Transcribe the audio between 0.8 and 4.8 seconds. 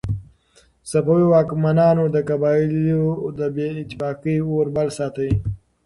صفوي واکمنانو د قبایلو د بې اتفاقۍ اور